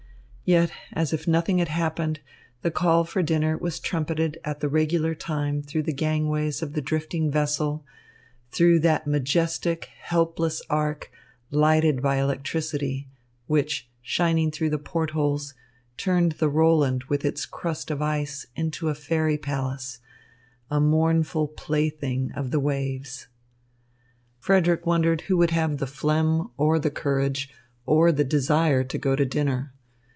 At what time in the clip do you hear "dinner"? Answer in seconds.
3.23-3.57, 29.25-29.71